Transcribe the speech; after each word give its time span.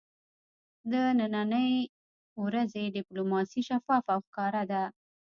د 0.91 0.93
ننی 1.35 1.69
ورځې 2.43 2.83
ډیپلوماسي 2.97 3.61
شفافه 3.69 4.09
او 4.15 4.19
ښکاره 4.27 4.63
ده 4.71 4.83